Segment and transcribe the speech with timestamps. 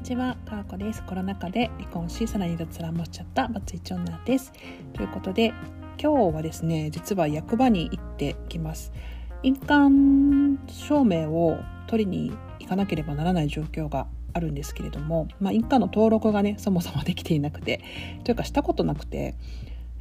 [0.00, 1.02] にちは、かーこです。
[1.04, 4.50] コロナ禍で離婚し、さらに脱サラもしちゃったバツイチ女です。
[4.94, 5.52] ということで、
[6.02, 8.94] 今日はですね、実は役場に行ってきます。
[9.42, 17.82] 印鑑証明を取りに行かなければならない状況があるんですけれども、まあ、印鑑の登録がね、そもそもできていなくて、
[18.24, 19.34] というかしたことなくて、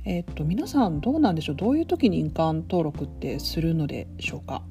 [0.05, 1.55] えっと、皆さんどうなんでしょう？
[1.57, 4.61] どういう時に印鑑登録ってするのでしょうか、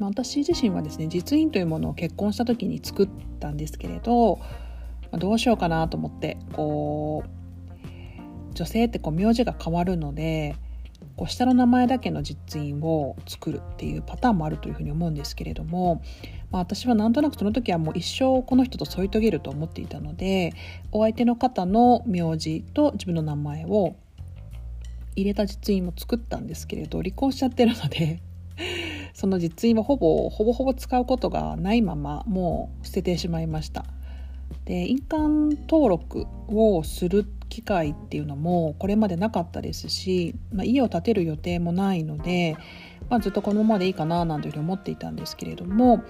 [0.00, 3.08] 私自身はですね実印というものを結婚した時に作っ
[3.40, 4.40] たんですけれど、
[5.10, 10.56] ま、どうしようかなと思ってこう女性ってこう名字が変わるので
[11.16, 16.02] こう下の名前だけの実印を作るっていうパターンもあるというふうに思うんですけれども、
[16.50, 20.54] まあ、私はなんとなくその時はもう一生この人と添い遂げると思っていたので
[20.90, 23.96] お相手の方の名字と自分の名前を
[25.14, 28.22] 入れた実印も作ったんですけれど離婚しちゃってるので
[29.14, 33.84] その実印はほぼほぼほぼ使うことがないままもう捨ててしまいました。
[34.64, 42.56] で印鑑登録をする機会っていうのもこれまでなかったですし、まあ、家を建てる予定もないので、
[43.10, 46.02] まあ、ずっとこのままでいいかななんていうふうに思っていたんですけれども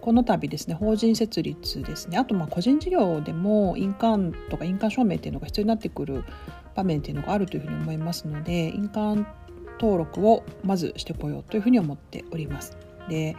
[0.00, 2.18] この度ですね法人設立ですね。
[2.18, 6.24] あとまあ個人事業でも印鑑とか印鑑証明っていうのが必要になってくる
[6.74, 9.26] 場面っていうのがあるというふうに思いますので印鑑
[9.82, 12.76] 登録をまずしてこようというふうに思っております。
[13.08, 13.34] で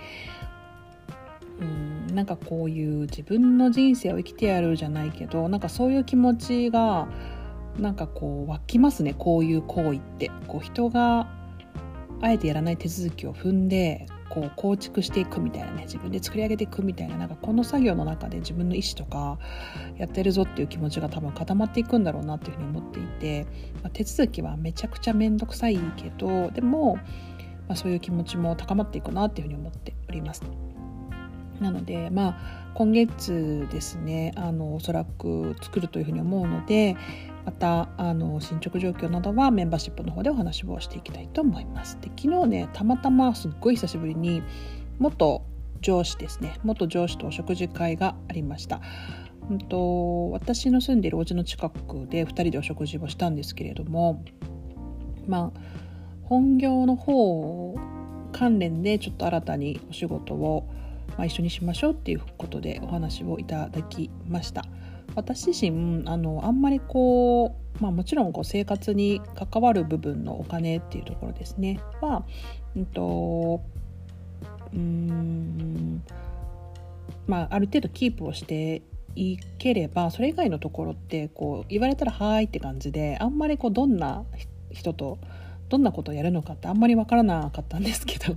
[1.62, 7.08] うんなんかこういう自分の人生を生きてやるじゃないけどなんかそういう気持ちが
[7.80, 11.30] なんかこう湧きますねこういう行為ってこう人が
[12.22, 19.38] あえてやらない手続きを踏んでこう構築していくみたいなね自分で作り上げていくみたいななんかこの作業の中で自分の意思とか
[19.98, 23.46] やってるぞっていう気持ちが多分固まっていくんだろうなっていうふうに思っていて、
[23.84, 27.02] まあ、手続きはめちゃくちゃ面倒くさいけどでも、ま
[27.74, 30.42] あ、そういう気持ちも高まっていくなっていうふうに思っております。
[31.60, 36.98] なのでまあ今月ですねあのおそらく作るというふうに思うので
[37.46, 41.98] またあの進捗状況などはメンバーシップの方でお話をしていきたいと思います。
[42.02, 44.42] で昨日ねたまたますっごい久しぶりに
[45.00, 45.44] 元
[45.82, 48.82] 上司ですね元上司とお食事会がありました。
[49.50, 54.24] うんと、私の住んでいるお家の近くで2人でお食事をしたんですけれども
[55.28, 55.60] まあ
[56.24, 57.76] 本業の方
[58.32, 60.68] 関連でちょっと新たにお仕事を、
[61.18, 64.64] まあ、一緒にしましょうっていうことでお話をいただきました。
[65.16, 71.80] 私自身あのあんまりこう、まあ、もちろんこう生活に関わる部分のお金っていうところですね。
[72.02, 72.26] は、
[72.76, 73.62] うんと
[74.74, 76.04] うん
[77.28, 78.82] まあ、ある程度キープをして
[79.16, 84.24] いければそれ以外のところってこう言われたら「はーい」って感じであんまりこうどんな
[84.72, 85.20] 人と
[85.70, 88.36] どんなことをやるのかってあんまり分からなかったんですけど。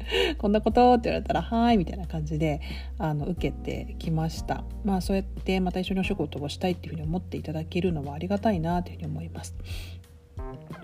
[0.38, 2.60] こんなことって言われたら「はい」みたいな感じで
[2.98, 4.64] あの受けてきました。
[4.84, 9.54] まあそうやってまた一緒にお仕事をしたいっていうふうに思っていただけるのはありがたいなというふうに思います。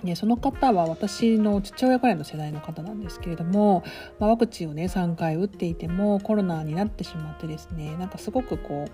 [0.03, 3.83] でその方は私の父親くらいの世代の方なんですけれども、
[4.19, 8.91] まあ、ワクチンをね3回打っていてもコロナになってしまってですねなんかすごくこう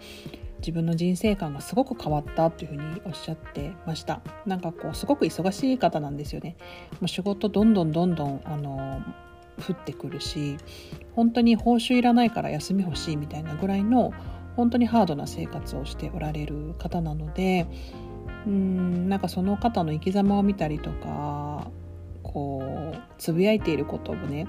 [0.61, 4.21] 自分の人生観がすごく変わったというふうにおっしゃってました。
[4.47, 6.57] なんかこうすごく忙しい方なんですよね。
[7.01, 9.03] もう仕事どんどんどんどんあの
[9.61, 10.57] 降ってくるし
[11.15, 14.13] 本当に報酬いらないから休み欲しいみたいなぐらいの
[14.57, 17.67] 本当にハードな生活をしておられる方なので
[18.47, 21.71] うんなんかその方の生き様を見たりとか
[22.23, 24.47] こうつぶやいていることをね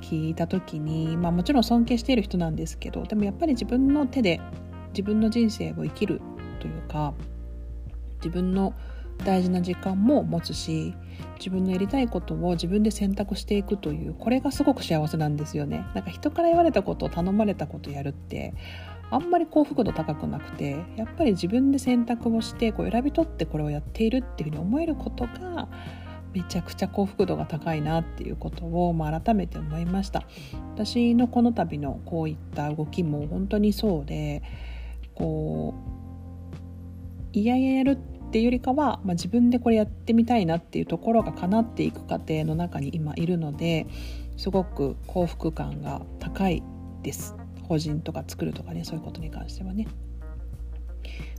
[0.00, 4.40] 聞いた時に、まあ、もちろん尊敬している人なんですけどでもやっぱり自分の手で
[4.90, 6.20] 自分の人生を生きる
[6.60, 7.14] というか
[8.16, 8.74] 自分の
[9.24, 10.94] 大事な時間も持つし
[11.38, 15.84] 自分のやりたいことを自分で選択していくというこれがすごく幸せなんですよね。
[15.94, 18.54] なんか人から言われたことを頼まれたことやるって
[19.10, 25.68] あんまり幸福度高くなくてやっぱり自分で選択をしてこう選び取ってこれをやっているっていうふうに思えることが
[26.32, 30.24] めちゃくちゃ幸福度が高いなっていうことを、ま、改めて思いました。
[30.74, 34.42] 私のこの度のこういった動きも本当にそうで
[35.14, 35.74] こ
[37.32, 43.86] ういやいややるってっていうよりかは、まあ、自分でこれやってみたいなっていうところが叶っていく過程の中に今いるので
[44.36, 46.60] すごく幸福感が高い
[47.04, 47.36] です
[47.68, 49.86] 法人とか作るとかねそういうことに関してはね。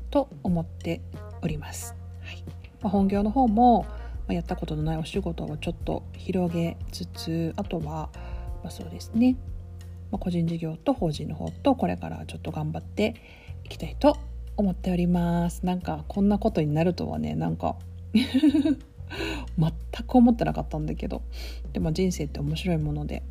[0.10, 1.02] と思って
[1.42, 1.98] おります。
[2.22, 2.42] はい
[2.82, 3.86] まあ、本業の方も、
[4.28, 8.10] ま、やったことのないお仕事をちょっと広げつつあとは、
[8.64, 9.36] まあ、そうですね、
[10.12, 13.16] まあ、個人事業と法人の方とこれからちょっと頑張って
[13.66, 14.18] いきたいと
[14.58, 15.66] 思っております。
[15.66, 17.76] なんかこんなことになるとはねなんか
[18.14, 19.72] 全
[20.08, 21.22] く思ってなかったんだけど。
[21.74, 23.24] でも人生って面白いもので。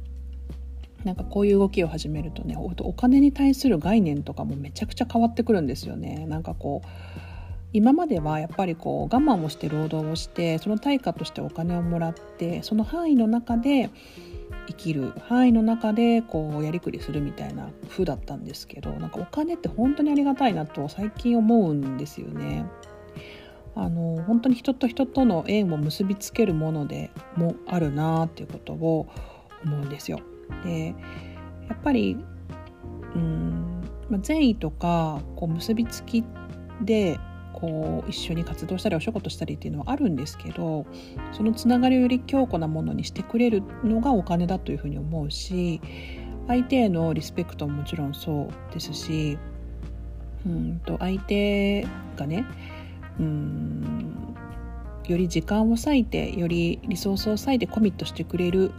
[1.05, 6.25] なんかこういう動きを始めるとねお金に対する概念とかもめちゃくちゃ変わってくるんですよね。
[6.27, 6.89] なんかこう
[7.75, 13.91] 今まではやっぱりこう我慢をして労働をしてその対価としてお金をもらってその範囲の中で
[14.67, 22.67] 生きる範囲の中でこうやりくりするみたいな風だったんですけどなんかお金って本当にありがたいなと最近思うんですよね。
[23.77, 29.09] あの本当に人と人との縁を結びつけるものでもあるなっていうことを
[29.65, 30.21] 思うんですよ。
[30.65, 30.95] で
[31.69, 32.17] やっぱり
[33.15, 36.25] うん、まあ、善意とかこう結びつき
[36.81, 37.19] で
[37.55, 40.87] こう一緒に活動したりお仕事したりっていうのはあるんですけど
[41.33, 45.81] そのつながりをより強固なものにしてくれるのがお金だというふうに思うし
[46.49, 49.39] 相手へのリスペクトももちろんそうですし
[50.45, 51.87] うんと相手
[52.17, 52.45] がね
[53.19, 54.35] うん
[55.07, 58.73] より時間を割いてよりリソースを割いてコミットしてくれる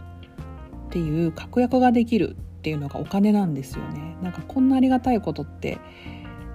[0.88, 4.16] っていう確約ができるっていうのがお金なんですよね。
[4.22, 5.78] なんかこんなありがたいことって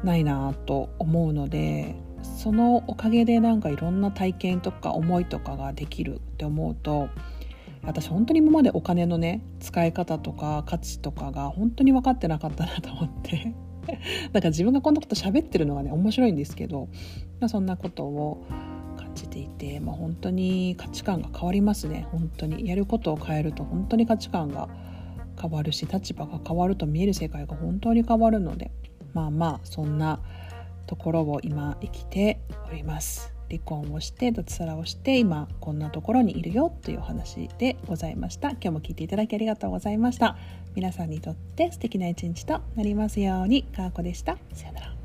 [0.04, 7.10] ないなと思うのでそのおかげでなんかいろんな体験とか思いとかができるって思うと
[7.84, 13.54] 私本当に今までお金のね使い方とか価値とかが本当に分かってなかったなと思って。
[14.32, 16.88] だから自分がこんなこと喋ってるのがね面白いんですけど、
[17.40, 18.46] まあ、そんなことを
[18.96, 22.06] 感じていて、まあ、本当に価値観が変わりますね。
[22.12, 24.70] 本当にやることを変えると本当に価値観が
[25.42, 28.72] 変わるし立場が変わると見える世界が本当に変わるので
[29.14, 30.20] まあまあそんな
[30.92, 33.34] ところを今生きております。
[33.50, 38.52] 離婚をして脱サラをして今こんなところにいるよというお話でございました。
[38.52, 40.36] 今日も聞いていただきありがとうございました
[40.76, 43.64] 皆さんにとって素敵な一日となりますように。
[43.64, 44.38] かーこでした。
[44.54, 45.01] さよなら。